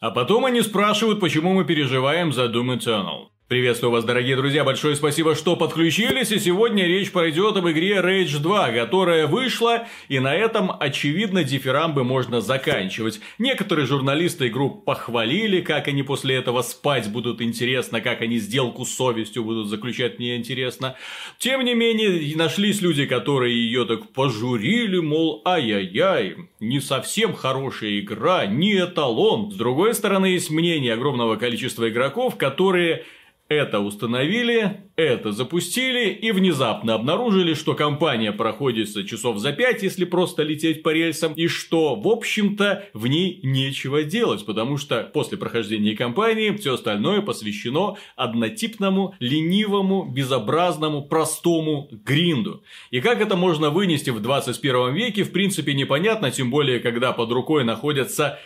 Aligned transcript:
А 0.00 0.10
потом 0.10 0.46
они 0.46 0.62
спрашивают, 0.62 1.20
почему 1.20 1.52
мы 1.52 1.64
переживаем 1.64 2.32
за 2.32 2.46
Doom 2.46 2.78
Eternal. 2.78 3.29
Приветствую 3.50 3.90
вас, 3.90 4.04
дорогие 4.04 4.36
друзья, 4.36 4.62
большое 4.62 4.94
спасибо, 4.94 5.34
что 5.34 5.56
подключились, 5.56 6.30
и 6.30 6.38
сегодня 6.38 6.86
речь 6.86 7.10
пойдет 7.10 7.56
об 7.56 7.68
игре 7.68 7.96
Rage 7.96 8.38
2, 8.38 8.70
которая 8.70 9.26
вышла, 9.26 9.88
и 10.08 10.20
на 10.20 10.32
этом, 10.32 10.70
очевидно, 10.78 11.42
дифирамбы 11.42 12.04
можно 12.04 12.40
заканчивать. 12.40 13.20
Некоторые 13.38 13.86
журналисты 13.86 14.46
игру 14.46 14.70
похвалили, 14.70 15.62
как 15.62 15.88
они 15.88 16.04
после 16.04 16.36
этого 16.36 16.62
спать 16.62 17.10
будут 17.10 17.42
интересно, 17.42 18.00
как 18.00 18.20
они 18.20 18.38
сделку 18.38 18.84
с 18.84 18.94
совестью 18.94 19.42
будут 19.42 19.66
заключать, 19.66 20.20
мне 20.20 20.36
интересно. 20.36 20.94
Тем 21.38 21.64
не 21.64 21.74
менее, 21.74 22.36
нашлись 22.36 22.80
люди, 22.80 23.04
которые 23.04 23.52
ее 23.52 23.84
так 23.84 24.12
пожурили, 24.12 25.00
мол, 25.00 25.42
ай-яй-яй, 25.44 26.36
не 26.60 26.78
совсем 26.78 27.34
хорошая 27.34 27.98
игра, 27.98 28.46
не 28.46 28.78
эталон. 28.78 29.50
С 29.50 29.56
другой 29.56 29.94
стороны, 29.94 30.26
есть 30.26 30.52
мнение 30.52 30.94
огромного 30.94 31.34
количества 31.34 31.88
игроков, 31.88 32.36
которые 32.36 33.06
это 33.50 33.80
установили, 33.80 34.84
это 34.94 35.32
запустили 35.32 36.10
и 36.10 36.30
внезапно 36.30 36.94
обнаружили, 36.94 37.54
что 37.54 37.74
компания 37.74 38.30
проходится 38.30 39.02
часов 39.02 39.38
за 39.38 39.52
5, 39.52 39.82
если 39.82 40.04
просто 40.04 40.44
лететь 40.44 40.84
по 40.84 40.90
рельсам, 40.90 41.32
и 41.34 41.48
что, 41.48 41.96
в 41.96 42.06
общем-то, 42.06 42.84
в 42.94 43.08
ней 43.08 43.40
нечего 43.42 44.04
делать, 44.04 44.46
потому 44.46 44.76
что 44.76 45.02
после 45.12 45.36
прохождения 45.36 45.96
кампании 45.96 46.56
все 46.56 46.74
остальное 46.74 47.22
посвящено 47.22 47.96
однотипному, 48.14 49.16
ленивому, 49.18 50.04
безобразному, 50.04 51.08
простому 51.08 51.88
гринду. 51.90 52.62
И 52.92 53.00
как 53.00 53.20
это 53.20 53.34
можно 53.34 53.70
вынести 53.70 54.10
в 54.10 54.20
21 54.20 54.94
веке, 54.94 55.24
в 55.24 55.32
принципе, 55.32 55.74
непонятно, 55.74 56.30
тем 56.30 56.52
более, 56.52 56.78
когда 56.78 57.10
под 57.10 57.32
рукой 57.32 57.64
находятся 57.64 58.38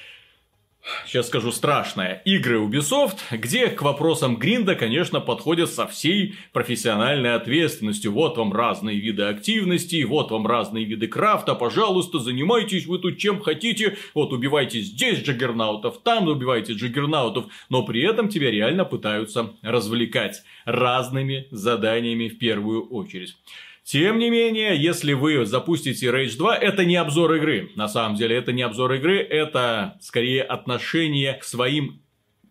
сейчас 1.07 1.29
скажу 1.29 1.53
страшное, 1.53 2.23
игры 2.25 2.59
Ubisoft, 2.59 3.19
где 3.31 3.69
к 3.69 3.83
вопросам 3.83 4.37
гринда, 4.37 4.75
конечно, 4.75 5.21
подходят 5.21 5.71
со 5.71 5.87
всей 5.87 6.35
профессиональной 6.53 7.35
ответственностью. 7.35 8.13
Вот 8.13 8.37
вам 8.37 8.53
разные 8.53 8.99
виды 8.99 9.25
активности, 9.25 10.03
вот 10.05 10.31
вам 10.31 10.47
разные 10.47 10.85
виды 10.85 11.07
крафта, 11.07 11.55
пожалуйста, 11.55 12.19
занимайтесь 12.19 12.87
вы 12.87 12.99
тут 12.99 13.19
чем 13.19 13.41
хотите, 13.41 13.97
вот 14.15 14.33
убивайте 14.33 14.81
здесь 14.81 15.21
джаггернаутов, 15.21 15.99
там 16.03 16.29
убивайте 16.29 16.75
джаггернаутов, 16.75 17.47
но 17.69 17.85
при 17.85 18.03
этом 18.03 18.29
тебя 18.29 18.51
реально 18.51 18.85
пытаются 18.85 19.55
развлекать 19.63 20.43
разными 20.65 21.47
заданиями 21.51 22.29
в 22.29 22.39
первую 22.39 22.87
очередь. 22.89 23.37
Тем 23.85 24.19
не 24.19 24.31
менее, 24.31 24.83
если 24.83 25.13
вы 25.13 25.45
запустите 25.45 26.07
Rage 26.07 26.39
2, 26.39 26.57
это 26.57 26.87
не 26.87 26.97
обзор 26.97 27.35
игры. 27.35 27.71
На 27.77 27.87
самом 27.87 28.17
деле, 28.17 28.35
это 28.35 28.51
не 28.51 28.63
обзор 28.63 28.95
игры, 28.95 29.19
это 29.19 29.99
скорее 30.01 30.43
отношение 30.43 31.35
к 31.35 31.45
своим 31.45 32.01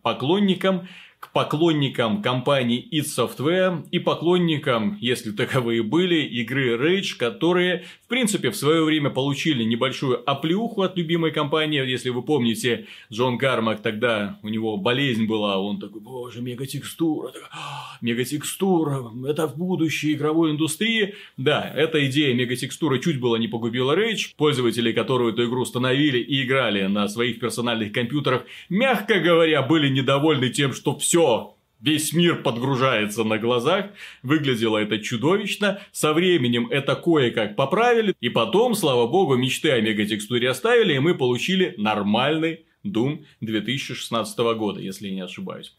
поклонникам 0.00 0.88
к 1.24 1.32
поклонникам 1.32 2.20
компании 2.20 2.86
id 2.92 3.06
Software 3.06 3.88
и 3.90 3.98
поклонникам, 3.98 4.98
если 5.00 5.30
таковые 5.30 5.82
были, 5.82 6.16
игры 6.16 6.76
Rage, 6.76 7.16
которые, 7.16 7.84
в 8.04 8.08
принципе, 8.08 8.50
в 8.50 8.56
свое 8.56 8.84
время 8.84 9.08
получили 9.08 9.64
небольшую 9.64 10.22
оплеуху 10.30 10.82
от 10.82 10.98
любимой 10.98 11.30
компании. 11.30 11.82
Если 11.88 12.10
вы 12.10 12.22
помните, 12.22 12.88
Джон 13.10 13.38
Кармак 13.38 13.80
тогда, 13.80 14.38
у 14.42 14.50
него 14.50 14.76
болезнь 14.76 15.24
была, 15.26 15.58
он 15.58 15.80
такой, 15.80 16.02
боже, 16.02 16.42
мегатекстура, 16.42 17.32
«А, 17.50 17.96
мегатекстура, 18.02 19.02
это 19.26 19.48
в 19.48 19.56
будущее 19.56 20.12
игровой 20.12 20.50
индустрии. 20.50 21.14
Да, 21.38 21.72
эта 21.74 22.06
идея 22.06 22.34
мегатекстуры 22.34 22.98
чуть 22.98 23.18
было 23.18 23.36
не 23.36 23.48
погубила 23.48 23.96
Rage. 23.96 24.34
Пользователи, 24.36 24.92
которые 24.92 25.32
эту 25.32 25.46
игру 25.46 25.62
установили 25.62 26.18
и 26.18 26.44
играли 26.44 26.82
на 26.82 27.08
своих 27.08 27.40
персональных 27.40 27.92
компьютерах, 27.92 28.44
мягко 28.68 29.20
говоря, 29.20 29.62
были 29.62 29.88
недовольны 29.88 30.50
тем, 30.50 30.74
что 30.74 30.98
все 30.98 31.13
все, 31.14 31.56
весь 31.80 32.12
мир 32.12 32.42
подгружается 32.42 33.22
на 33.22 33.38
глазах, 33.38 33.86
выглядело 34.24 34.78
это 34.78 34.98
чудовищно, 34.98 35.80
со 35.92 36.12
временем 36.12 36.66
это 36.66 36.96
кое-как 36.96 37.54
поправили, 37.54 38.16
и 38.20 38.28
потом, 38.30 38.74
слава 38.74 39.06
богу, 39.06 39.36
мечты 39.36 39.70
о 39.70 39.80
мегатекстуре 39.80 40.50
оставили, 40.50 40.94
и 40.94 40.98
мы 40.98 41.14
получили 41.14 41.76
нормальный 41.78 42.66
Doom 42.84 43.24
2016 43.42 44.38
года, 44.56 44.80
если 44.80 45.08
не 45.10 45.20
ошибаюсь. 45.20 45.76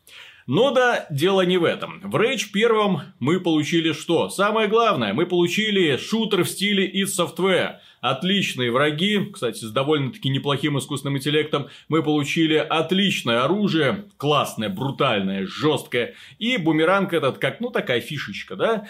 Но 0.48 0.72
да, 0.72 1.06
дело 1.10 1.42
не 1.42 1.58
в 1.58 1.66
этом. 1.66 2.00
В 2.02 2.16
Rage 2.16 2.52
первом 2.54 3.02
мы 3.20 3.42
получили 3.42 3.92
что? 3.92 4.30
Самое 4.30 4.70
главное, 4.70 5.12
мы 5.14 5.26
получили 5.26 5.98
шутер 5.98 6.46
в 6.46 6.50
стиле 6.50 6.90
id 6.90 7.08
Software– 7.08 7.80
отличные 8.10 8.72
враги, 8.72 9.30
кстати, 9.34 9.64
с 9.64 9.72
довольно-таки 9.72 10.30
неплохим 10.30 10.78
искусственным 10.78 11.18
интеллектом, 11.18 11.68
мы 11.90 12.04
получили 12.04 12.56
отличное 12.56 13.44
оружие, 13.44 14.06
классное, 14.18 14.70
брутальное, 14.70 15.46
жесткое, 15.46 16.16
и 16.40 16.58
бумеранг 16.58 17.14
этот 17.14 17.38
как, 17.38 17.60
ну, 17.60 17.70
такая 17.70 18.02
фишечка, 18.02 18.56
да, 18.56 18.88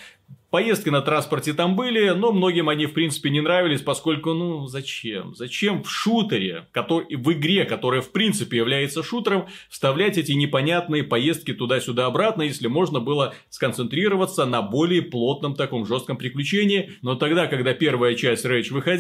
Поездки 0.56 0.88
на 0.88 1.02
транспорте 1.02 1.52
там 1.52 1.76
были, 1.76 2.12
но 2.12 2.32
многим 2.32 2.70
они 2.70 2.86
в 2.86 2.94
принципе 2.94 3.30
не 3.30 3.42
нравились, 3.42 3.82
поскольку, 3.82 4.34
ну, 4.34 4.68
зачем? 4.68 5.36
Зачем 5.36 5.84
в 5.84 5.90
шутере, 5.92 6.66
который, 6.72 7.18
в 7.18 7.34
игре, 7.34 7.66
которая 7.66 8.00
в 8.00 8.14
принципе 8.14 8.56
является 8.56 9.04
шутером, 9.04 9.48
вставлять 9.70 10.18
эти 10.18 10.32
непонятные 10.32 11.04
поездки 11.04 11.54
туда-сюда 11.54 12.06
обратно, 12.06 12.44
если 12.44 12.68
можно 12.68 13.02
было 13.02 13.34
сконцентрироваться 13.50 14.46
на 14.46 14.62
более 14.62 15.02
плотном 15.02 15.56
таком 15.56 15.86
жестком 15.86 16.16
приключении. 16.16 16.92
Но 17.02 17.16
тогда, 17.16 17.48
когда 17.48 17.74
первая 17.74 18.16
часть 18.16 18.46
Rage 18.46 18.72
выходила, 18.72 18.96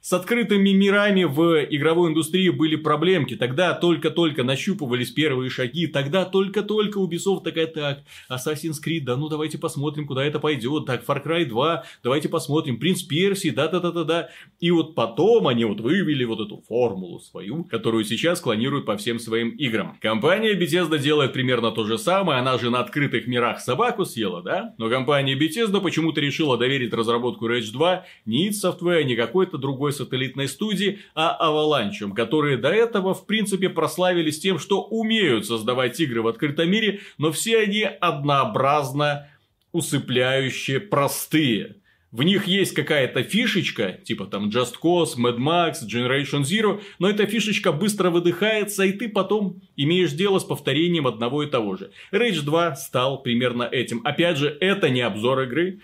с 0.00 0.12
открытыми 0.12 0.70
мирами 0.70 1.24
в 1.24 1.64
игровой 1.70 2.10
индустрии 2.10 2.50
были 2.50 2.76
проблемки. 2.76 3.36
Тогда 3.36 3.74
только-только 3.74 4.44
нащупывались 4.44 5.10
первые 5.10 5.50
шаги, 5.50 5.86
тогда 5.86 6.24
только-только 6.24 6.98
Ubisoft 6.98 7.42
такая, 7.42 7.66
так, 7.66 8.00
Assassin's 8.30 8.76
Creed, 8.84 9.02
да 9.02 9.16
ну 9.16 9.28
давайте 9.28 9.58
посмотрим, 9.58 10.06
куда 10.06 10.24
это 10.24 10.38
пойдет 10.38 10.86
так, 10.86 11.04
Far 11.04 11.24
Cry 11.24 11.44
2, 11.44 11.84
давайте 12.02 12.28
посмотрим, 12.28 12.78
Принц 12.78 13.02
Персии, 13.02 13.50
да-да-да-да-да. 13.50 14.30
И 14.60 14.70
вот 14.70 14.94
потом 14.94 15.48
они 15.48 15.64
вот 15.64 15.80
вывели 15.80 16.24
вот 16.24 16.40
эту 16.40 16.62
формулу 16.68 17.20
свою, 17.20 17.64
которую 17.64 18.04
сейчас 18.04 18.40
клонируют 18.40 18.86
по 18.86 18.96
всем 18.96 19.18
своим 19.18 19.50
играм. 19.50 19.96
Компания 20.00 20.54
Bethesda 20.54 20.98
делает 20.98 21.32
примерно 21.32 21.70
то 21.70 21.84
же 21.84 21.98
самое, 21.98 22.40
она 22.40 22.58
же 22.58 22.70
на 22.70 22.80
открытых 22.80 23.26
мирах 23.26 23.60
собаку 23.60 24.04
съела, 24.04 24.42
да? 24.42 24.74
Но 24.78 24.88
компания 24.88 25.34
Bethesda 25.34 25.80
почему-то 25.80 26.20
решила 26.20 26.56
доверить 26.56 26.92
разработку 26.92 27.48
Rage 27.48 27.72
2 27.72 28.04
не 28.26 28.48
id 28.48 28.52
Software, 28.52 29.04
не 29.04 29.14
какой-то 29.28 29.58
другой 29.58 29.92
сателлитной 29.92 30.48
студии, 30.48 31.00
а 31.14 31.38
Avalanche, 31.40 32.12
которые 32.14 32.56
до 32.56 32.70
этого, 32.70 33.14
в 33.14 33.26
принципе, 33.26 33.68
прославились 33.68 34.40
тем, 34.40 34.58
что 34.58 34.82
умеют 34.82 35.46
создавать 35.46 36.00
игры 36.00 36.22
в 36.22 36.28
открытом 36.28 36.70
мире, 36.70 37.00
но 37.18 37.30
все 37.30 37.58
они 37.60 37.82
однообразно 37.82 39.28
усыпляющие 39.72 40.80
простые. 40.80 41.76
В 42.10 42.22
них 42.22 42.46
есть 42.46 42.72
какая-то 42.72 43.22
фишечка, 43.22 43.92
типа 44.02 44.24
там 44.24 44.48
Just 44.48 44.76
Cause, 44.82 45.18
Mad 45.18 45.36
Max, 45.36 45.74
Generation 45.86 46.40
Zero, 46.40 46.80
но 46.98 47.10
эта 47.10 47.26
фишечка 47.26 47.70
быстро 47.70 48.08
выдыхается, 48.08 48.84
и 48.84 48.92
ты 48.92 49.10
потом 49.10 49.60
имеешь 49.76 50.12
дело 50.12 50.38
с 50.38 50.44
повторением 50.44 51.06
одного 51.06 51.42
и 51.42 51.50
того 51.50 51.76
же. 51.76 51.90
Rage 52.10 52.40
2 52.40 52.76
стал 52.76 53.22
примерно 53.22 53.64
этим. 53.64 54.00
Опять 54.04 54.38
же, 54.38 54.56
это 54.58 54.88
не 54.88 55.02
обзор 55.02 55.42
игры. 55.42 55.80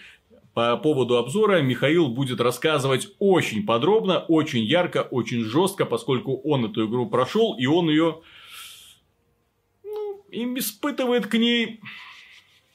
По 0.54 0.76
поводу 0.76 1.16
обзора 1.16 1.62
Михаил 1.62 2.08
будет 2.08 2.40
рассказывать 2.40 3.08
очень 3.18 3.66
подробно, 3.66 4.20
очень 4.20 4.62
ярко, 4.62 5.02
очень 5.02 5.42
жестко, 5.44 5.84
поскольку 5.84 6.36
он 6.44 6.66
эту 6.66 6.86
игру 6.86 7.10
прошел, 7.10 7.56
и 7.58 7.66
он 7.66 7.90
ее 7.90 8.20
ну, 9.82 10.24
испытывает 10.30 11.26
к 11.26 11.34
ней 11.36 11.80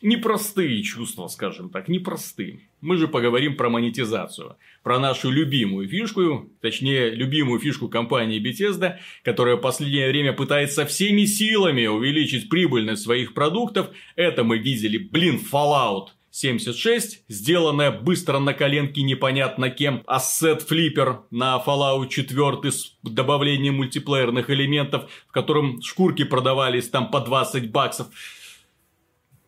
непростые 0.01 0.83
чувства, 0.83 1.27
скажем 1.27 1.69
так, 1.69 1.87
непростые. 1.87 2.69
Мы 2.81 2.97
же 2.97 3.07
поговорим 3.07 3.55
про 3.55 3.69
монетизацию, 3.69 4.57
про 4.83 4.99
нашу 4.99 5.29
любимую 5.29 5.87
фишку, 5.87 6.49
точнее, 6.61 7.09
любимую 7.11 7.61
фишку 7.61 7.87
компании 7.87 8.41
Bethesda, 8.41 8.97
которая 9.23 9.55
в 9.55 9.61
последнее 9.61 10.09
время 10.09 10.33
пытается 10.33 10.85
всеми 10.85 11.23
силами 11.23 11.87
увеличить 11.87 12.49
прибыльность 12.49 13.03
своих 13.03 13.33
продуктов. 13.33 13.89
Это 14.17 14.43
мы 14.43 14.57
видели, 14.57 14.97
блин, 14.97 15.41
Fallout 15.51 16.07
76, 16.31 17.23
сделанная 17.27 17.91
быстро 17.91 18.39
на 18.39 18.53
коленке 18.53 19.01
непонятно 19.01 19.69
кем, 19.69 20.03
ассет 20.05 20.61
флиппер 20.61 21.21
на 21.31 21.61
Fallout 21.65 22.07
4 22.09 22.71
с 22.71 22.97
добавлением 23.03 23.77
мультиплеерных 23.77 24.49
элементов, 24.49 25.09
в 25.27 25.31
котором 25.31 25.81
шкурки 25.81 26.23
продавались 26.23 26.89
там 26.89 27.09
по 27.09 27.19
20 27.19 27.71
баксов. 27.71 28.07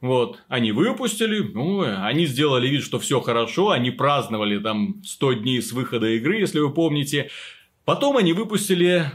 Вот, 0.02 0.40
они 0.48 0.72
выпустили, 0.72 1.40
ну, 1.40 1.84
они 1.84 2.26
сделали 2.26 2.68
вид, 2.68 2.84
что 2.84 2.98
все 2.98 3.22
хорошо, 3.22 3.70
они 3.70 3.92
праздновали 3.92 4.58
там 4.58 5.02
100 5.04 5.34
дней 5.34 5.62
с 5.62 5.72
выхода 5.72 6.08
игры, 6.08 6.40
если 6.40 6.60
вы 6.60 6.74
помните. 6.74 7.30
Потом 7.86 8.18
они 8.18 8.34
выпустили 8.34 9.12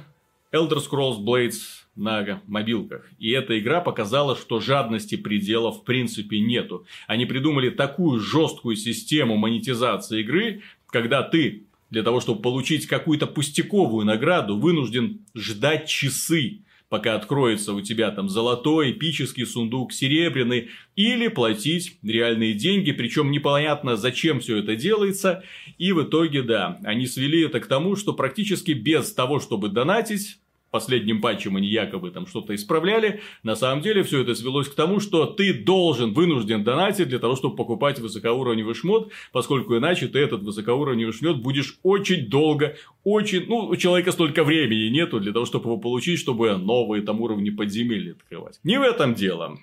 Elder 0.52 0.78
Scrolls 0.78 1.18
Blades 1.18 1.86
на 1.96 2.43
мобилках. 2.46 3.10
И 3.19 3.31
эта 3.31 3.58
игра 3.58 3.81
показала, 3.81 4.37
что 4.37 4.60
жадности 4.60 5.16
предела 5.16 5.72
в 5.72 5.84
принципе 5.84 6.40
нету. 6.40 6.87
Они 7.06 7.26
придумали 7.26 7.70
такую 7.70 8.20
жесткую 8.20 8.76
систему 8.76 9.37
монетизации 9.37 10.20
игры, 10.20 10.62
когда 10.87 11.22
ты 11.22 11.64
для 11.90 12.02
того, 12.02 12.20
чтобы 12.20 12.43
получить 12.43 12.87
какую-то 12.87 13.26
пустяковую 13.26 14.04
награду, 14.04 14.58
вынужден 14.58 15.20
ждать 15.34 15.88
часы 15.88 16.60
пока 16.88 17.16
откроется 17.16 17.72
у 17.72 17.81
тебя 17.81 18.10
там 18.10 18.28
золотой, 18.28 18.92
эпический 18.92 19.44
сундук, 19.44 19.92
серебряный, 19.92 20.69
или 20.94 21.28
платить 21.28 21.99
реальные 22.02 22.54
деньги, 22.54 22.92
причем 22.92 23.31
непонятно, 23.31 23.96
зачем 23.96 24.40
все 24.40 24.58
это 24.58 24.76
делается, 24.76 25.42
и 25.78 25.92
в 25.92 26.04
итоге, 26.04 26.42
да, 26.42 26.78
они 26.84 27.06
свели 27.06 27.42
это 27.42 27.60
к 27.60 27.66
тому, 27.66 27.96
что 27.96 28.12
практически 28.12 28.72
без 28.72 29.12
того, 29.12 29.40
чтобы 29.40 29.69
донатить, 29.69 30.38
последним 30.70 31.20
патчем 31.20 31.56
они 31.56 31.68
якобы 31.68 32.10
там 32.10 32.26
что-то 32.26 32.54
исправляли, 32.54 33.20
на 33.42 33.56
самом 33.56 33.82
деле 33.82 34.02
все 34.02 34.22
это 34.22 34.34
свелось 34.34 34.68
к 34.68 34.74
тому, 34.74 35.00
что 35.00 35.26
ты 35.26 35.54
должен, 35.54 36.12
вынужден 36.12 36.64
донатить 36.64 37.08
для 37.08 37.18
того, 37.18 37.36
чтобы 37.36 37.56
покупать 37.56 37.98
высокоуровневый 37.98 38.74
шмот, 38.74 39.10
поскольку 39.32 39.76
иначе 39.76 40.08
ты 40.08 40.18
этот 40.18 40.42
высокоуровневый 40.42 41.12
шмот 41.12 41.38
будешь 41.38 41.78
очень 41.82 42.28
долго, 42.28 42.76
очень, 43.04 43.46
ну, 43.46 43.66
у 43.66 43.76
человека 43.76 44.12
столько 44.12 44.44
времени 44.44 44.88
нету 44.88 45.20
для 45.20 45.32
того, 45.32 45.46
чтобы 45.46 45.66
его 45.66 45.78
получить, 45.78 46.18
чтобы 46.18 46.56
новые 46.56 47.02
там 47.02 47.20
уровни 47.20 47.50
подземелья 47.50 48.12
открывать. 48.12 48.58
Не 48.64 48.78
в 48.78 48.82
этом 48.82 49.14
дело. 49.14 49.58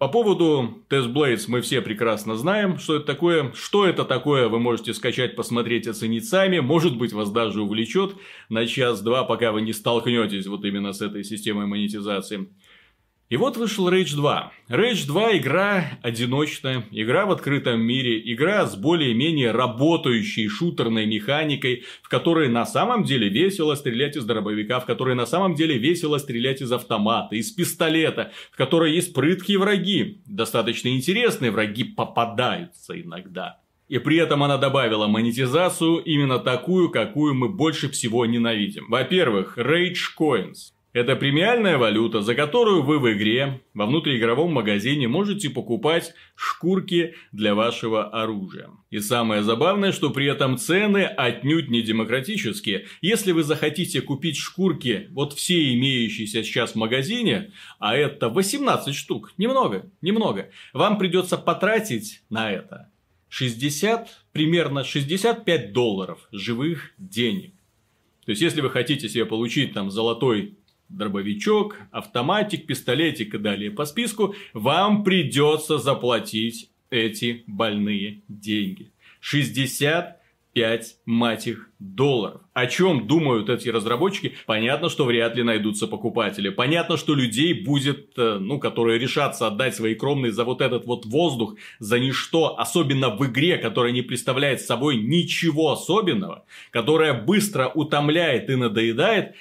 По 0.00 0.08
поводу 0.08 0.82
Test 0.88 1.12
Blades 1.12 1.44
мы 1.46 1.60
все 1.60 1.82
прекрасно 1.82 2.34
знаем, 2.34 2.78
что 2.78 2.96
это 2.96 3.04
такое. 3.04 3.52
Что 3.52 3.86
это 3.86 4.06
такое, 4.06 4.48
вы 4.48 4.58
можете 4.58 4.94
скачать, 4.94 5.36
посмотреть, 5.36 5.86
оценить 5.86 6.26
сами. 6.26 6.60
Может 6.60 6.96
быть, 6.96 7.12
вас 7.12 7.30
даже 7.30 7.60
увлечет 7.60 8.14
на 8.48 8.66
час-два, 8.66 9.24
пока 9.24 9.52
вы 9.52 9.60
не 9.60 9.74
столкнетесь 9.74 10.46
вот 10.46 10.64
именно 10.64 10.94
с 10.94 11.02
этой 11.02 11.22
системой 11.22 11.66
монетизации. 11.66 12.48
И 13.30 13.36
вот 13.36 13.56
вышел 13.56 13.88
Rage 13.88 14.16
2. 14.16 14.52
Rage 14.70 15.06
2 15.06 15.36
игра 15.36 15.84
одиночная, 16.02 16.84
игра 16.90 17.26
в 17.26 17.30
открытом 17.30 17.80
мире, 17.80 18.20
игра 18.24 18.66
с 18.66 18.74
более-менее 18.74 19.52
работающей 19.52 20.48
шутерной 20.48 21.06
механикой, 21.06 21.84
в 22.02 22.08
которой 22.08 22.48
на 22.48 22.66
самом 22.66 23.04
деле 23.04 23.28
весело 23.28 23.76
стрелять 23.76 24.16
из 24.16 24.24
дробовика, 24.24 24.80
в 24.80 24.84
которой 24.84 25.14
на 25.14 25.26
самом 25.26 25.54
деле 25.54 25.78
весело 25.78 26.18
стрелять 26.18 26.60
из 26.60 26.72
автомата, 26.72 27.36
из 27.36 27.52
пистолета, 27.52 28.32
в 28.50 28.56
которой 28.56 28.92
есть 28.92 29.14
прыткие 29.14 29.60
враги. 29.60 30.22
Достаточно 30.26 30.88
интересные 30.88 31.52
враги 31.52 31.84
попадаются 31.84 33.00
иногда. 33.00 33.60
И 33.86 33.98
при 33.98 34.16
этом 34.16 34.42
она 34.42 34.58
добавила 34.58 35.06
монетизацию 35.06 35.98
именно 35.98 36.40
такую, 36.40 36.90
какую 36.90 37.34
мы 37.34 37.48
больше 37.48 37.88
всего 37.90 38.26
ненавидим. 38.26 38.86
Во-первых, 38.88 39.56
Rage 39.56 40.18
Coins. 40.18 40.72
Это 40.92 41.14
премиальная 41.14 41.78
валюта, 41.78 42.20
за 42.20 42.34
которую 42.34 42.82
вы 42.82 42.98
в 42.98 43.12
игре, 43.12 43.60
во 43.74 43.86
внутриигровом 43.86 44.52
магазине 44.52 45.06
можете 45.06 45.48
покупать 45.48 46.14
шкурки 46.34 47.14
для 47.30 47.54
вашего 47.54 48.08
оружия. 48.08 48.70
И 48.90 48.98
самое 48.98 49.44
забавное, 49.44 49.92
что 49.92 50.10
при 50.10 50.26
этом 50.26 50.58
цены 50.58 51.04
отнюдь 51.04 51.70
не 51.70 51.82
демократические. 51.82 52.86
Если 53.02 53.30
вы 53.30 53.44
захотите 53.44 54.00
купить 54.00 54.36
шкурки, 54.36 55.06
вот 55.12 55.32
все 55.32 55.72
имеющиеся 55.74 56.42
сейчас 56.42 56.72
в 56.72 56.76
магазине, 56.76 57.52
а 57.78 57.96
это 57.96 58.28
18 58.28 58.92
штук, 58.92 59.32
немного, 59.38 59.88
немного, 60.02 60.50
вам 60.72 60.98
придется 60.98 61.38
потратить 61.38 62.22
на 62.30 62.50
это 62.50 62.90
60, 63.28 64.08
примерно 64.32 64.82
65 64.82 65.72
долларов 65.72 66.28
живых 66.32 66.90
денег. 66.98 67.54
То 68.24 68.32
есть, 68.32 68.42
если 68.42 68.60
вы 68.60 68.70
хотите 68.70 69.08
себе 69.08 69.24
получить 69.24 69.72
там 69.72 69.90
золотой 69.90 70.56
дробовичок, 70.90 71.76
автоматик, 71.90 72.66
пистолетик 72.66 73.34
и 73.34 73.38
далее 73.38 73.70
по 73.70 73.84
списку, 73.84 74.34
вам 74.52 75.04
придется 75.04 75.78
заплатить 75.78 76.70
эти 76.90 77.44
больные 77.46 78.22
деньги. 78.28 78.92
65 79.20 80.96
мать 81.06 81.46
их 81.46 81.70
долларов. 81.78 82.40
О 82.52 82.66
чем 82.66 83.06
думают 83.06 83.48
эти 83.48 83.68
разработчики? 83.68 84.34
Понятно, 84.46 84.88
что 84.88 85.04
вряд 85.04 85.36
ли 85.36 85.42
найдутся 85.42 85.86
покупатели. 85.86 86.48
Понятно, 86.48 86.96
что 86.96 87.14
людей 87.14 87.54
будет, 87.54 88.18
э, 88.18 88.38
ну, 88.40 88.58
которые 88.58 88.98
решатся 88.98 89.46
отдать 89.46 89.76
свои 89.76 89.94
кромные 89.94 90.32
за 90.32 90.44
вот 90.44 90.60
этот 90.60 90.86
вот 90.86 91.06
воздух, 91.06 91.54
за 91.78 92.00
ничто, 92.00 92.58
особенно 92.58 93.10
в 93.10 93.24
игре, 93.26 93.58
которая 93.58 93.92
не 93.92 94.02
представляет 94.02 94.60
собой 94.60 94.96
ничего 94.96 95.72
особенного, 95.72 96.44
которая 96.70 97.14
быстро 97.14 97.68
утомляет 97.68 98.50
и 98.50 98.56
надоедает, 98.56 99.36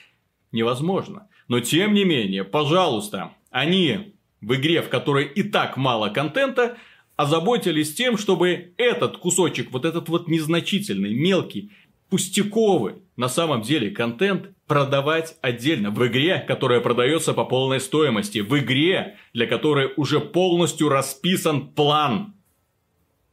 невозможно. 0.51 1.28
Но 1.49 1.59
тем 1.59 1.93
не 1.93 2.05
менее, 2.05 2.45
пожалуйста, 2.45 3.33
они 3.49 4.13
в 4.39 4.55
игре, 4.55 4.81
в 4.81 4.87
которой 4.87 5.25
и 5.25 5.43
так 5.43 5.75
мало 5.75 6.09
контента, 6.09 6.77
озаботились 7.17 7.93
тем, 7.93 8.17
чтобы 8.17 8.73
этот 8.77 9.17
кусочек, 9.17 9.71
вот 9.71 9.83
этот 9.83 10.07
вот 10.07 10.29
незначительный, 10.29 11.13
мелкий, 11.13 11.71
пустяковый, 12.09 13.01
на 13.17 13.27
самом 13.27 13.63
деле, 13.63 13.89
контент 13.89 14.51
продавать 14.67 15.37
отдельно. 15.41 15.89
В 15.89 16.07
игре, 16.07 16.39
которая 16.47 16.79
продается 16.79 17.33
по 17.33 17.43
полной 17.43 17.81
стоимости. 17.81 18.39
В 18.39 18.57
игре, 18.59 19.17
для 19.33 19.47
которой 19.47 19.91
уже 19.97 20.19
полностью 20.19 20.87
расписан 20.87 21.69
план 21.71 22.35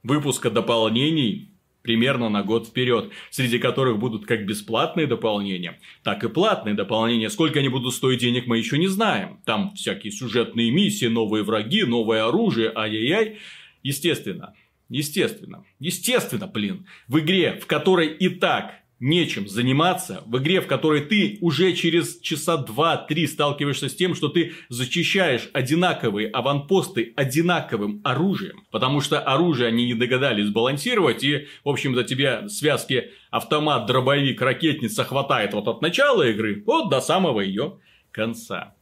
выпуска 0.02 0.50
дополнений 0.50 1.52
примерно 1.86 2.28
на 2.28 2.42
год 2.42 2.66
вперед, 2.66 3.12
среди 3.30 3.58
которых 3.58 3.98
будут 3.98 4.26
как 4.26 4.44
бесплатные 4.44 5.06
дополнения, 5.06 5.78
так 6.02 6.24
и 6.24 6.28
платные 6.28 6.74
дополнения. 6.74 7.30
Сколько 7.30 7.60
они 7.60 7.68
будут 7.68 7.94
стоить 7.94 8.20
денег, 8.20 8.46
мы 8.46 8.58
еще 8.58 8.76
не 8.76 8.88
знаем. 8.88 9.40
Там 9.46 9.72
всякие 9.74 10.12
сюжетные 10.12 10.70
миссии, 10.70 11.06
новые 11.06 11.44
враги, 11.44 11.84
новое 11.84 12.26
оружие, 12.26 12.72
ай-яй-яй. 12.74 13.38
Естественно, 13.82 14.54
естественно, 14.88 15.64
естественно, 15.78 16.48
блин, 16.48 16.86
в 17.06 17.20
игре, 17.20 17.58
в 17.62 17.66
которой 17.66 18.08
и 18.08 18.28
так 18.28 18.74
нечем 18.98 19.48
заниматься, 19.48 20.22
в 20.26 20.38
игре, 20.38 20.60
в 20.60 20.66
которой 20.66 21.02
ты 21.02 21.38
уже 21.40 21.72
через 21.74 22.18
часа 22.20 22.56
два-три 22.56 23.26
сталкиваешься 23.26 23.88
с 23.88 23.94
тем, 23.94 24.14
что 24.14 24.28
ты 24.28 24.54
зачищаешь 24.68 25.50
одинаковые 25.52 26.28
аванпосты 26.28 27.12
одинаковым 27.16 28.00
оружием, 28.04 28.64
потому 28.70 29.00
что 29.00 29.20
оружие 29.20 29.68
они 29.68 29.86
не 29.86 29.94
догадались 29.94 30.50
балансировать, 30.50 31.22
и, 31.24 31.46
в 31.64 31.68
общем-то, 31.68 32.04
тебе 32.04 32.48
связки 32.48 33.10
автомат, 33.30 33.86
дробовик, 33.86 34.40
ракетница 34.40 35.04
хватает 35.04 35.52
вот 35.52 35.68
от 35.68 35.82
начала 35.82 36.26
игры, 36.28 36.62
вот 36.66 36.88
до 36.88 37.00
самого 37.00 37.40
ее 37.40 37.78
конца. 38.10 38.74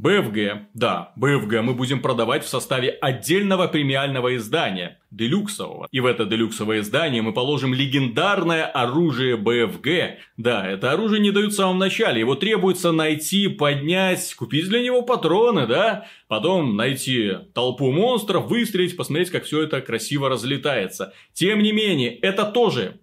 БФГ, 0.00 0.68
да, 0.72 1.12
БФГ 1.16 1.60
мы 1.60 1.74
будем 1.74 2.00
продавать 2.00 2.42
в 2.42 2.48
составе 2.48 2.88
отдельного 2.88 3.68
премиального 3.68 4.34
издания, 4.34 4.98
делюксового. 5.10 5.88
И 5.90 6.00
в 6.00 6.06
это 6.06 6.24
делюксовое 6.24 6.80
издание 6.80 7.20
мы 7.20 7.34
положим 7.34 7.74
легендарное 7.74 8.64
оружие 8.64 9.36
БФГ. 9.36 10.18
Да, 10.38 10.66
это 10.66 10.92
оружие 10.92 11.20
не 11.20 11.32
дают 11.32 11.52
в 11.52 11.56
самом 11.56 11.78
начале, 11.78 12.20
его 12.20 12.34
требуется 12.34 12.92
найти, 12.92 13.48
поднять, 13.48 14.34
купить 14.34 14.68
для 14.70 14.82
него 14.82 15.02
патроны, 15.02 15.66
да, 15.66 16.06
потом 16.28 16.76
найти 16.76 17.32
толпу 17.52 17.92
монстров, 17.92 18.46
выстрелить, 18.46 18.96
посмотреть, 18.96 19.30
как 19.30 19.44
все 19.44 19.62
это 19.62 19.82
красиво 19.82 20.30
разлетается. 20.30 21.12
Тем 21.34 21.58
не 21.62 21.72
менее, 21.72 22.16
это 22.16 22.46
тоже 22.46 22.99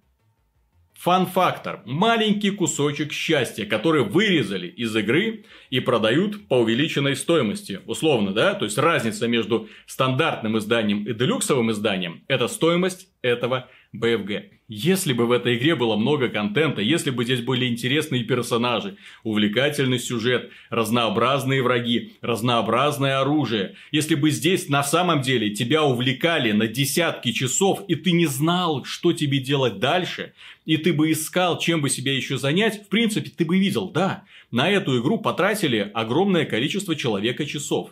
Фан-фактор. 1.00 1.84
Маленький 1.86 2.50
кусочек 2.50 3.14
счастья, 3.14 3.66
который 3.66 4.04
вырезали 4.04 4.68
из 4.68 4.96
игры 4.96 5.46
и 5.70 5.80
продают 5.80 6.48
по 6.48 6.56
увеличенной 6.56 7.16
стоимости. 7.16 7.82
Условно, 7.86 8.34
да? 8.34 8.56
То 8.56 8.66
есть 8.66 8.78
разница 8.78 9.28
между 9.28 9.70
стандартным 9.86 10.58
изданием 10.58 11.06
и 11.06 11.14
делюксовым 11.14 11.72
изданием– 11.72 12.24
это 12.28 12.48
стоимость 12.48 13.10
этого 13.22 13.70
BFG. 13.96 14.58
Если 14.70 15.14
бы 15.14 15.28
в 15.28 15.32
этой 15.32 15.58
игре 15.58 15.76
было 15.76 15.96
много 15.96 16.28
контента, 16.28 16.82
если 16.82 17.10
бы 17.10 17.24
здесь 17.24 17.40
были 17.40 17.68
интересные 17.68 18.26
персонажи, 18.26 18.98
увлекательный 19.24 19.98
сюжет, 19.98 20.52
разнообразные 20.70 21.64
враги, 21.64 22.18
разнообразное 22.22 23.22
оружие, 23.22 23.76
если 23.92 24.16
бы 24.16 24.30
здесь 24.30 24.68
на 24.68 24.84
самом 24.84 25.22
деле 25.22 25.52
тебя 25.52 25.84
увлекали 25.84 26.52
на 26.52 26.68
десятки 26.68 27.32
часов, 27.32 27.86
и 27.88 27.96
ты 27.96 28.12
не 28.12 28.26
знал, 28.26 28.84
что 28.84 29.14
тебе 29.14 29.40
делать 29.40 29.80
дальше, 29.80 30.34
и 30.66 30.76
ты 30.76 30.92
бы 30.92 31.14
искал, 31.14 31.58
чем 31.60 31.82
бы 31.82 31.90
себя 31.90 32.14
еще 32.14 32.38
занять, 32.38 32.84
в 32.84 32.90
принципе, 32.90 33.30
ты 33.30 33.46
бы 33.46 33.58
видел, 33.58 33.90
да, 33.90 34.26
на 34.52 34.70
эту 34.70 35.00
игру 35.00 35.18
потратили 35.18 35.90
огромное 35.94 36.44
количество 36.44 36.94
человека 36.94 37.46
часов. 37.46 37.92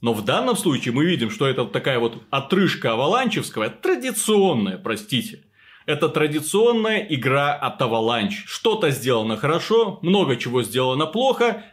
Но 0.00 0.12
в 0.12 0.24
данном 0.24 0.56
случае 0.56 0.94
мы 0.94 1.04
видим, 1.04 1.30
что 1.30 1.46
это 1.46 1.64
такая 1.64 1.98
вот 1.98 2.22
отрыжка 2.30 2.92
аваланчевская, 2.92 3.68
традиционная, 3.68 4.78
простите. 4.78 5.44
Это 5.86 6.08
традиционная 6.08 6.98
игра 7.08 7.54
от 7.54 7.80
Avalanche. 7.80 8.44
Что-то 8.46 8.90
сделано 8.90 9.36
хорошо, 9.36 9.98
много 10.02 10.36
чего 10.36 10.62
сделано 10.62 11.06
плохо, 11.06 11.64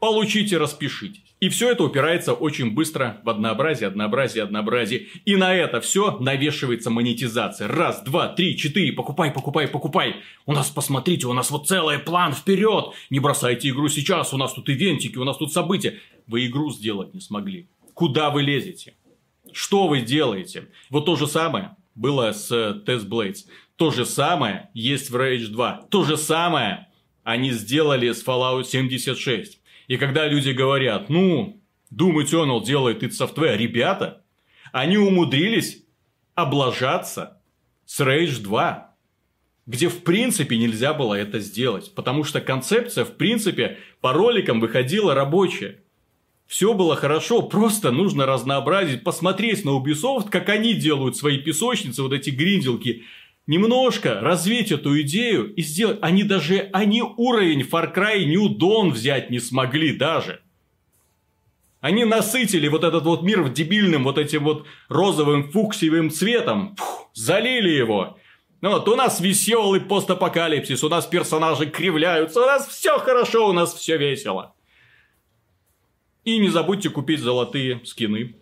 получите, 0.00 0.58
распишитесь. 0.58 1.29
И 1.40 1.48
все 1.48 1.70
это 1.70 1.84
упирается 1.84 2.34
очень 2.34 2.74
быстро 2.74 3.18
в 3.24 3.30
однообразие, 3.30 3.88
однообразие, 3.88 4.44
однообразие. 4.44 5.06
И 5.24 5.36
на 5.36 5.54
это 5.54 5.80
все 5.80 6.18
навешивается 6.18 6.90
монетизация. 6.90 7.66
Раз, 7.66 8.02
два, 8.02 8.28
три, 8.28 8.58
четыре, 8.58 8.92
покупай, 8.92 9.30
покупай, 9.30 9.66
покупай. 9.66 10.16
У 10.44 10.52
нас, 10.52 10.68
посмотрите, 10.68 11.26
у 11.26 11.32
нас 11.32 11.50
вот 11.50 11.66
целый 11.66 11.98
план 11.98 12.34
вперед. 12.34 12.92
Не 13.08 13.20
бросайте 13.20 13.70
игру 13.70 13.88
сейчас, 13.88 14.34
у 14.34 14.36
нас 14.36 14.52
тут 14.52 14.68
ивентики, 14.68 15.16
у 15.16 15.24
нас 15.24 15.38
тут 15.38 15.50
события. 15.50 15.98
Вы 16.26 16.46
игру 16.46 16.70
сделать 16.70 17.14
не 17.14 17.20
смогли. 17.20 17.68
Куда 17.94 18.28
вы 18.28 18.42
лезете? 18.42 18.94
Что 19.52 19.88
вы 19.88 20.02
делаете? 20.02 20.68
Вот 20.90 21.06
то 21.06 21.16
же 21.16 21.26
самое 21.26 21.74
было 21.94 22.32
с 22.32 22.52
Test 22.86 23.08
Blades. 23.08 23.46
То 23.76 23.90
же 23.90 24.04
самое 24.04 24.68
есть 24.74 25.08
в 25.08 25.16
Rage 25.16 25.46
2. 25.46 25.86
То 25.90 26.04
же 26.04 26.18
самое 26.18 26.88
они 27.24 27.50
сделали 27.52 28.12
с 28.12 28.22
Fallout 28.22 28.64
76. 28.64 29.60
И 29.90 29.96
когда 29.96 30.28
люди 30.28 30.50
говорят, 30.50 31.10
ну, 31.10 31.60
Doom 31.92 32.22
Eternal 32.22 32.64
делает 32.64 33.02
id 33.02 33.10
Software, 33.10 33.56
ребята, 33.56 34.22
они 34.70 34.96
умудрились 34.96 35.82
облажаться 36.36 37.42
с 37.86 37.98
Rage 37.98 38.40
2, 38.40 38.94
где 39.66 39.88
в 39.88 40.04
принципе 40.04 40.58
нельзя 40.58 40.94
было 40.94 41.14
это 41.14 41.40
сделать, 41.40 41.92
потому 41.96 42.22
что 42.22 42.40
концепция 42.40 43.04
в 43.04 43.16
принципе 43.16 43.78
по 44.00 44.12
роликам 44.12 44.60
выходила 44.60 45.12
рабочая. 45.12 45.82
Все 46.46 46.72
было 46.72 46.94
хорошо, 46.94 47.42
просто 47.42 47.90
нужно 47.90 48.26
разнообразить, 48.26 49.02
посмотреть 49.02 49.64
на 49.64 49.70
Ubisoft, 49.70 50.30
как 50.30 50.50
они 50.50 50.74
делают 50.74 51.16
свои 51.16 51.38
песочницы, 51.38 52.04
вот 52.04 52.12
эти 52.12 52.30
гринделки, 52.30 53.02
немножко 53.50 54.20
развить 54.20 54.70
эту 54.70 55.00
идею 55.00 55.52
и 55.52 55.62
сделать. 55.62 55.98
Они 56.02 56.22
даже, 56.22 56.70
они 56.72 57.02
уровень 57.02 57.62
Far 57.62 57.92
Cry 57.92 58.24
New 58.24 58.56
Dawn 58.56 58.90
взять 58.90 59.28
не 59.28 59.40
смогли 59.40 59.96
даже. 59.96 60.40
Они 61.80 62.04
насытили 62.04 62.68
вот 62.68 62.84
этот 62.84 63.02
вот 63.02 63.22
мир 63.22 63.48
дебильным 63.48 64.04
вот 64.04 64.18
этим 64.18 64.44
вот 64.44 64.66
розовым 64.88 65.50
фуксиевым 65.50 66.10
цветом, 66.10 66.76
фух, 66.76 67.10
залили 67.12 67.70
его. 67.70 68.18
Ну 68.60 68.70
вот, 68.70 68.86
у 68.88 68.94
нас 68.94 69.20
веселый 69.20 69.80
постапокалипсис, 69.80 70.84
у 70.84 70.88
нас 70.88 71.06
персонажи 71.06 71.66
кривляются, 71.66 72.42
у 72.42 72.46
нас 72.46 72.68
все 72.68 72.98
хорошо, 72.98 73.48
у 73.48 73.52
нас 73.52 73.74
все 73.74 73.96
весело. 73.96 74.54
И 76.22 76.38
не 76.38 76.50
забудьте 76.50 76.88
купить 76.88 77.18
золотые 77.18 77.84
скины 77.84 78.36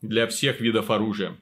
для 0.00 0.28
всех 0.28 0.60
видов 0.60 0.90
оружия. 0.90 1.36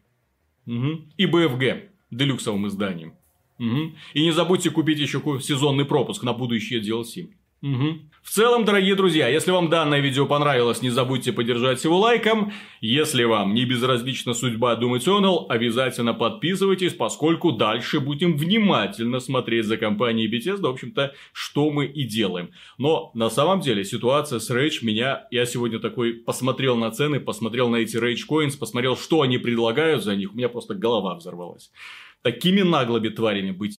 Угу. 0.67 1.09
И 1.19 1.27
БФГ 1.27 1.92
делюксовым 2.13 2.69
изданием. 2.69 3.15
Угу. 3.59 3.93
И 4.15 4.23
не 4.23 4.33
забудьте 4.33 4.71
купить 4.71 4.99
еще 4.99 5.21
сезонный 5.41 5.85
пропуск 5.85 6.23
на 6.23 6.33
будущее 6.33 6.81
DLC. 6.81 7.31
Угу. 7.63 8.01
В 8.23 8.31
целом, 8.31 8.65
дорогие 8.65 8.97
друзья, 8.97 9.29
если 9.29 9.51
вам 9.53 9.69
данное 9.69 10.01
видео 10.01 10.27
понравилось, 10.27 10.83
не 10.83 10.91
забудьте 10.91 11.33
поддержать 11.33 11.83
его 11.85 11.99
лайком. 11.99 12.53
Если 12.81 13.23
вам 13.25 13.55
не 13.55 13.65
безразлична 13.65 14.35
судьба 14.35 14.75
Doom 14.75 14.99
Eternal, 14.99 15.47
обязательно 15.49 16.13
подписывайтесь, 16.13 16.95
поскольку 16.95 17.53
дальше 17.53 18.01
будем 18.01 18.37
внимательно 18.37 19.21
смотреть 19.21 19.67
за 19.67 19.77
компанией 19.77 20.29
Bethesda, 20.29 20.63
в 20.63 20.71
общем-то, 20.71 21.15
что 21.33 21.71
мы 21.71 21.87
и 21.87 22.05
делаем. 22.05 22.51
Но 22.79 23.13
на 23.15 23.31
самом 23.31 23.61
деле 23.61 23.85
ситуация 23.85 24.41
с 24.41 24.51
Rage 24.51 24.83
меня, 24.83 25.27
я 25.31 25.47
сегодня 25.47 25.79
такой 25.79 26.15
посмотрел 26.15 26.77
на 26.77 26.91
цены, 26.91 27.21
посмотрел 27.21 27.69
на 27.69 27.77
эти 27.77 27.97
Rage 27.97 28.23
Coins, 28.29 28.59
посмотрел, 28.59 28.97
что 28.97 29.23
они 29.23 29.39
предлагают 29.39 30.03
за 30.03 30.17
них, 30.17 30.33
у 30.33 30.37
меня 30.37 30.49
просто 30.49 30.75
голова 30.75 31.15
взорвалась. 31.15 31.71
Такими 32.23 32.63
наглыми 32.63 33.09
тварями 33.09 33.51
быть 33.51 33.71